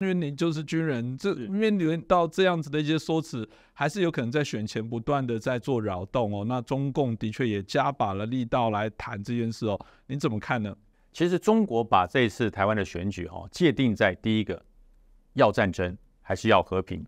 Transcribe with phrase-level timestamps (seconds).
[0.00, 6.44] 因为你就是军人，这面临到这样子的一些说辞，还是有可能在选前不断的在做扰动哦。
[6.44, 10.76] 那中共的确也加把了力道来谈这件事哦，你怎么看呢？
[11.12, 14.64] 其实中国把这一次台湾的选举哈界定在第一个
[15.32, 17.04] 要战争还是要和平，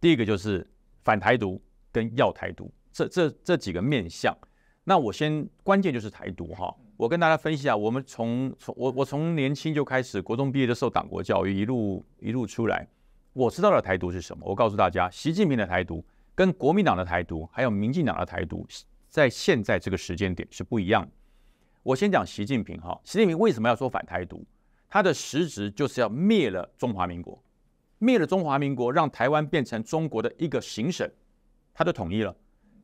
[0.00, 0.66] 第一个就是
[1.04, 1.60] 反台独
[1.92, 4.34] 跟要台独这这这几个面向。
[4.82, 12.84] 那我先关键就是台独哈，我跟大家分析一下，我们从从我我从年轻就开始，国中毕业就受党国教育，一路一路出来，
[13.32, 14.44] 我知道的台独是什么。
[14.44, 18.66] 我告诉大家，习近平的台独跟国民党的台独，还有民进党的台独，
[19.08, 21.10] 在现在这个时间点是不一样的。
[21.84, 24.44] 我先讲习近平哈，习近平为什么要说反台独？
[24.88, 27.40] 他的实质就是要灭了中华民国，
[27.98, 31.08] 灭了中华民国，让台湾变成中国的一个行省，
[31.72, 32.34] 他就统一了。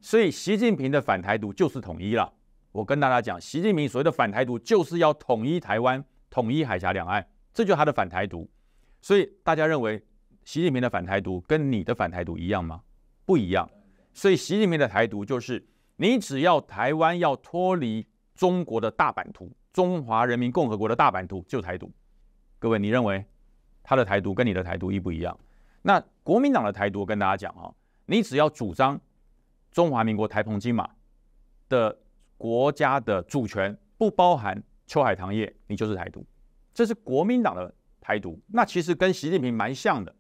[0.00, 2.33] 所以，习近平的反台独就是统一了。
[2.74, 8.50] 我跟大家讲，习近平所谓的反台独，就是要统一台湾、统一海峡两岸，这就是他的反台独。
[9.00, 10.05] 所以，大家认为
[10.42, 12.83] 习近平的反台独跟你的反台独一样吗？
[13.25, 13.70] 不一样。
[14.12, 15.64] 所以，习近平的台独就是，
[15.98, 21.89] 你只要台湾要脱离中国的大版图，中华人民共和国的大版图，就台独。
[22.58, 23.25] 各位，你认为
[23.84, 25.39] 他的台独跟你的台独一不一样？
[25.83, 27.72] 那国民党的台独，跟大家讲哈，
[28.06, 29.00] 你只要主张。
[29.70, 30.91] 中华民国台澎金马
[31.69, 31.97] 的
[32.36, 36.24] 国家的主权不包含秋海棠叶，你就是台独，
[36.72, 38.40] 这是国民党的台独。
[38.48, 40.14] 那其实跟习近平蛮像的，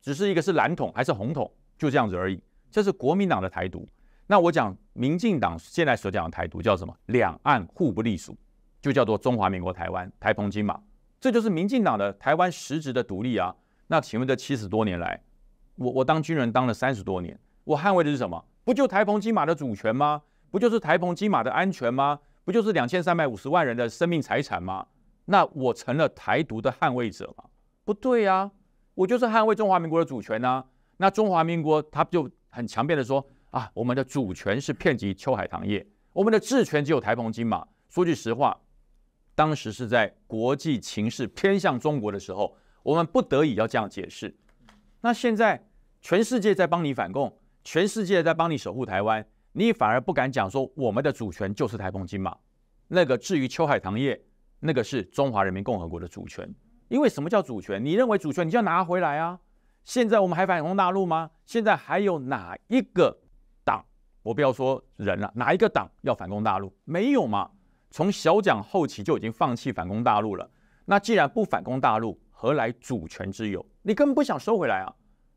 [0.00, 2.42] 只是一个是蓝统还是红统，就这样子而已。
[2.70, 3.88] 这是国民党的台独。
[4.26, 6.94] 那我讲民进党现在所讲的台独叫什么？
[7.06, 8.36] 两岸互不隶属，
[8.82, 10.78] 就叫做中华民国台湾台澎金马，
[11.20, 13.54] 这就是民进党的台湾实质的独立啊。
[13.86, 15.22] 那请问这七十多年来，
[15.76, 18.44] 我我当军人当了三十多年，我捍卫的是什么？
[18.64, 20.20] 不就台澎金马的主权吗？
[20.56, 22.18] 不就是台澎金马的安全吗？
[22.42, 24.86] 不就是两千三百五十万人的生命财产吗？
[25.26, 27.44] 那我成了台独的捍卫者吗？
[27.84, 28.50] 不对呀，
[28.94, 30.64] 我就是捍卫中华民国的主权呐。
[30.96, 37.62] 那中华民国他就很强辩的说啊，我们的主权是遍及秋海棠叶，我们的治权只有台澎金马。
[37.90, 38.58] 说句实话，
[39.34, 44.34] 当时是在国际情势偏向中国的时候，我们不得已要这样解释。
[45.02, 45.68] 那现在
[46.00, 47.38] 全世界在帮你反共。
[47.62, 49.26] 全世界在帮你守护台湾，
[49.58, 52.36] 你反而不敢讲说我们的主权就是台澎金马。
[52.88, 54.22] 那个至于秋海棠叶，
[54.60, 56.46] 那个是中华人民共和国的主权。
[56.88, 57.82] 因为什么叫主权？
[57.82, 59.40] 你认为主权，你就要拿回来啊！
[59.82, 61.30] 现在我们还反攻大陆吗？
[61.46, 63.18] 现在还有哪一个
[63.64, 63.82] 党？
[64.22, 66.70] 我不要说人了，哪一个党要反攻大陆？
[66.84, 67.50] 没有嘛？
[67.90, 70.50] 从小蒋后期就已经放弃反攻大陆了。
[70.84, 73.64] 那既然不反攻大陆，何来主权之有？
[73.80, 74.94] 你根本不想收回来啊，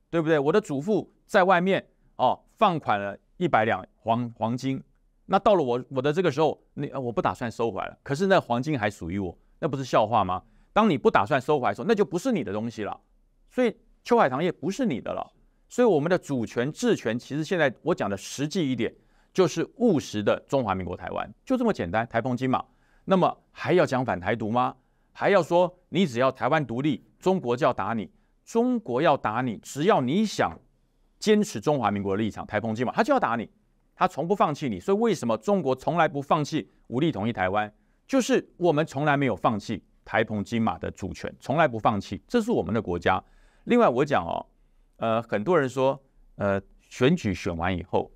[0.10, 0.38] 对不对？
[0.38, 1.88] 我的祖父在外面。
[2.18, 4.84] 哦，放款了一百两黄黄金，
[5.26, 7.98] 那到了我我的这个时候，你我不打算收回来了。
[8.04, 10.44] 可是那黄金还属于我，那不是笑话吗？
[10.74, 13.00] 当你不打算收回来的时候，那就不是你的东西了。
[13.50, 13.74] 所以
[14.04, 15.26] 秋海棠叶不是你的了。
[15.70, 18.94] 所以我们的主权治权，其实现在我讲的实际一点，
[19.32, 22.06] 就是务实的中华民国台湾，就这么简单。
[22.10, 22.66] 台风金嘛，
[23.06, 24.76] 那么还要讲反台独吗？
[25.14, 28.12] 还要说你只要台湾独立，中国就要打你？
[28.44, 30.60] 中国要打你，只要你想。
[31.20, 33.50] 坚持中华民国的立场，台澎金马，他就要打你，
[33.94, 34.80] 他从不放弃你。
[34.80, 37.72] 所以为什么中国从来不放弃武力统一台湾？
[38.08, 43.24] 就是我们从来没有放弃台澎金马的主权，从来不放弃，这是我们的国家。
[43.66, 44.44] 另外我讲哦，
[44.98, 46.02] 呃，很多人说，
[46.38, 48.12] 呃，选举选完以后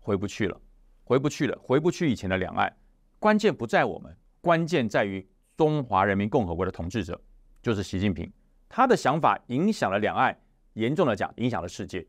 [0.00, 0.60] 回不去了，
[1.04, 2.70] 回不去了，回不去以前的两岸。
[3.18, 5.26] 关键不在我们，关键在于
[5.56, 7.18] 中华人民共和国的统治者，
[7.62, 8.30] 就是习近平，
[8.68, 10.38] 他的想法影响了两岸，
[10.74, 12.06] 严重的讲，影响了世界。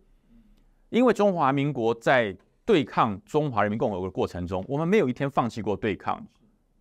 [0.89, 2.35] 因为中华民国在
[2.65, 6.25] 对抗中华人民共和国的过程中，我们没有一天放弃过对抗。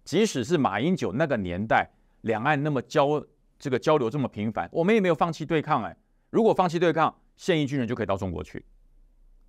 [0.04, 1.88] 即使是马英九那个年代，
[2.22, 3.22] 两岸那么交
[3.58, 5.82] 这个交流这么频繁，我们也没有放弃对抗。
[5.84, 5.96] 哎，
[6.30, 8.64] 如果放弃对抗，现役军人就可以到中国去。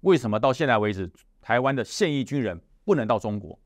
[0.01, 1.09] 为什么到现在为止，
[1.41, 3.57] 台湾的现役军人不能到中国？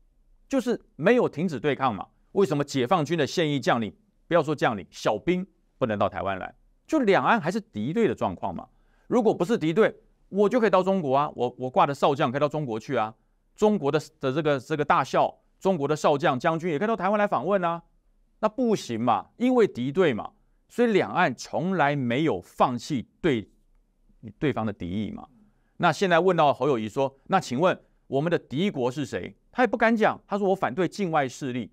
[0.48, 2.06] 就是没有停止对抗嘛？
[2.32, 3.92] 为什么解放军的现役将领，
[4.28, 5.44] 不要说将领，小兵
[5.78, 6.54] 不能到台湾来？
[6.86, 8.68] 就两岸还是敌对的状况嘛？
[9.06, 9.94] 如果不是敌对，
[10.34, 13.14] 我就可以到中国啊，我我挂的少将可以到中国去啊，
[13.54, 17.80] 中国的的这个这个大校，中国的少将将军也可以到台湾来访问啊，
[18.40, 20.32] 那不行嘛，因为敌对嘛，
[20.68, 23.48] 所以两岸从来没有放弃对
[24.40, 25.28] 对方的敌意嘛。
[25.76, 27.78] 那现在问到侯友谊说，那请问
[28.08, 29.36] 我们的敌国是谁？
[29.52, 31.70] 他也不敢讲，他说我反对境外势力，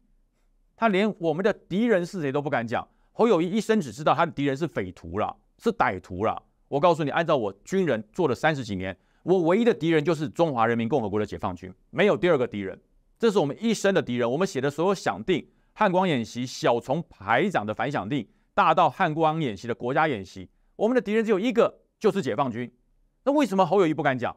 [0.76, 2.88] 他连我们的敌人是谁都不敢讲。
[3.12, 6.44] 侯友谊一生只知道他的敌人是匪徒了，是歹徒了。
[6.72, 12.80] 我告诉你，按照我军人做了三十几年，我唯一的敌人就是中华人民共和国的解放军，没有第二个敌人。
[13.20, 14.32] 这是我们一生的敌人。
[14.32, 20.48] 我们写的所有响定、汉光演习、小从排长的反响定、大到汉光演习的国家演习，
[20.78, 22.74] 我们的敌人只有一个，就是解放军。
[23.26, 24.34] 那为什么侯友谊不敢讲？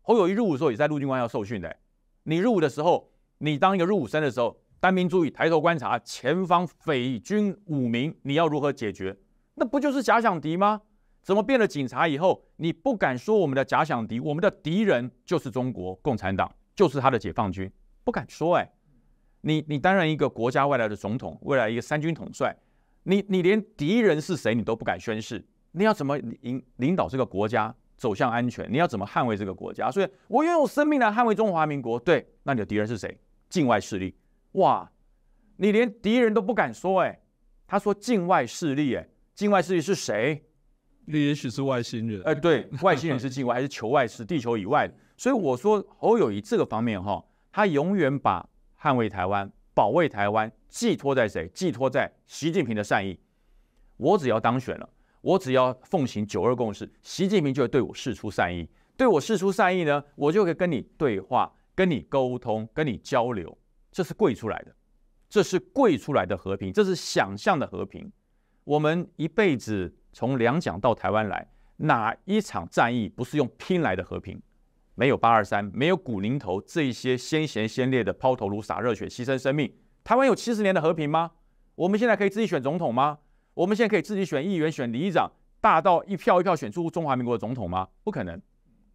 [0.00, 1.76] 侯友谊入伍的时候也在陆军官要受训的。
[2.22, 9.14] 你入伍的时候，你当一个入伍生的时候，单兵注意，抬头观察前方匪军五名，你要如何解决？
[9.56, 10.80] 那不就是假想敌吗？
[11.22, 17.70] 怎么变了警察以后，你不敢说我们的假想敌，我们的敌人就是中国共产党，就是他的解放军，
[18.04, 18.70] 不敢说哎。
[19.42, 22.54] 你你担任一个国家未来的总统，未来一个三军统帅，
[23.04, 28.70] 你你连敌人是谁你都不敢宣誓，你要怎么领领导这个国家走向安全？
[28.70, 29.92] 你要怎么捍卫这个国家？
[29.92, 32.00] 所以我拥有生命来捍卫中华民国。
[32.00, 33.16] 对，那你的敌人是谁？
[33.48, 34.12] 境外势力。
[34.52, 34.90] 哇，
[35.58, 37.20] 你连敌人都不敢说哎。
[37.68, 40.47] 他说境外势力哎，境外势力是谁？
[41.10, 42.22] 也许是外星人。
[42.22, 44.90] 哎，对 外星人是境外还是球外是地球以外？
[45.16, 48.48] 所以我说侯友谊这个方面哈，他永远把。
[48.80, 51.50] 捍卫台湾、保卫台湾，寄托在谁？
[51.52, 53.18] 寄托在习近平的善意。
[53.96, 54.88] 我只要当选了，
[55.20, 58.68] 我只要奉行九二共识，习近平就会对我示出善意。
[58.96, 63.58] 对我示出善意呢，我就可以跟你对话、跟你沟通、跟你交流。
[63.90, 64.72] 这是跪出来的，
[65.28, 68.12] 这是跪出来的和平，这是想象的和平。
[68.62, 74.42] 我们一辈子从两蒋到台湾来，哪一场战役不是用拼来的和平？
[74.96, 79.72] 没有八二三，没有古宁头这一些先贤先烈的抛头颅、洒热血、牺牲生命，
[80.02, 81.30] 台湾有七十年的和平吗？
[81.76, 83.18] 我们现在可以自己选总统吗？
[83.54, 85.30] 我们现在可以自己选议员、选里长，
[85.60, 87.86] 大到一票一票选出中华民国的总统吗？
[88.02, 88.42] 不可能，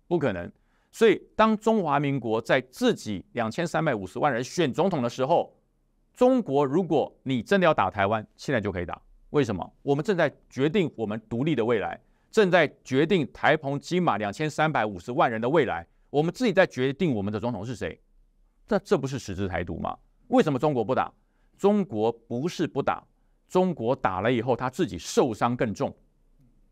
[0.09, 0.51] 不可能。
[0.91, 5.55] 所以，当中华民国在自己两千三百五十万人选总统的时候，
[6.13, 9.01] 中国如果你真的要打台湾，现在就可以打。
[9.33, 9.73] 为什么？
[9.81, 11.99] 我们正在决定我们独立的未来，
[12.29, 15.85] 正在决定台澎金马两千三百五十万人的未来。
[16.11, 17.99] 我们自己在决定我们的总统是谁，
[18.67, 19.97] 这这不是实质台独吗？
[20.27, 21.11] 为什么中国不打？
[21.57, 23.03] 中国不是不打，
[23.47, 25.91] 中国打了以后他自己受伤更重，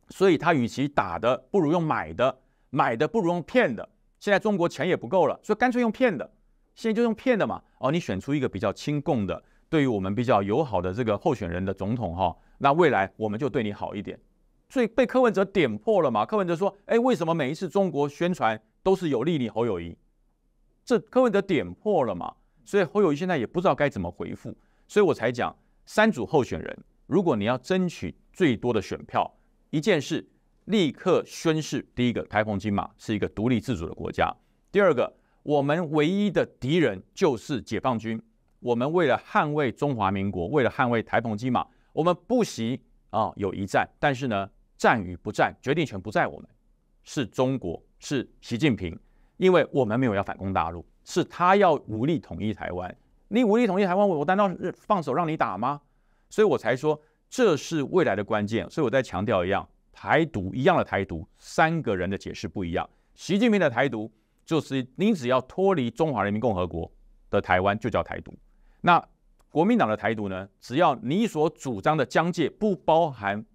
[0.09, 3.89] 所以他与其打的，不如用买的，买的不如用骗的。
[4.19, 6.31] 现在中国钱也不够了，所以干脆用骗的。
[6.75, 7.63] 现在就用骗的嘛。
[7.79, 14.19] 哦，你选出一个比较亲共的，对于我们比较友好的这个候选人的总统哈，那未来我们就对你好一点。
[14.69, 16.25] 所以被柯文哲点破了嘛？
[16.25, 19.95] 柯文哲说：“哎，为什么每一次中国宣传？”都是有利你侯友谊，
[20.83, 22.33] 这柯文哲点破了嘛？
[22.65, 24.57] 所以侯友谊现在也不知道该怎么回复，
[24.87, 29.31] 所以我才讲三组候选人，如果你要争取最多的选票，
[29.69, 30.27] 一件事
[30.65, 34.35] 立刻宣誓：第一个，台澎金马是一个独立自主的国家；
[34.71, 38.19] 第二个，我们唯一的敌人就是解放军。
[38.61, 42.79] 我们为了捍卫中华民国，为了捍卫台澎金马，我们不惜
[43.09, 46.47] 啊有一战，但是呢，战与不战，决定权不在我们，
[47.03, 47.81] 是中国。
[48.03, 48.97] 是习近平，
[49.37, 52.97] 因为我们没有要反攻大陆，是他要武力统一台湾。
[53.27, 55.79] 你武力统一台湾，我我难道放手让你打吗？
[56.31, 56.99] 所以我才说
[57.29, 58.67] 这是未来的关键。
[58.71, 62.89] 所以我再强调一样，台独一样的台独，三个人的解释不一样。
[63.13, 64.11] 习近平的台独
[64.43, 66.91] 就是你只要脱离中华人民共和国
[67.29, 68.35] 的台湾就叫台独。
[68.81, 69.03] 那
[69.49, 70.47] 国民党的台独呢？
[70.59, 73.45] 只要你所主张的疆界不包含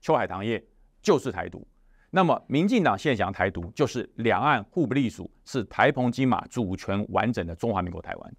[0.00, 0.62] 秋海棠叶，
[1.00, 1.66] 就是台独。
[2.10, 8.34] 那么，民进党现想台独，就是两岸互不隶属，是台澎金马主权完整的中华民国台湾。